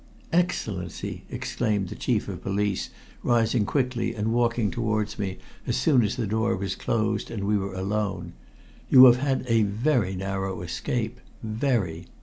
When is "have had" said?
9.05-9.45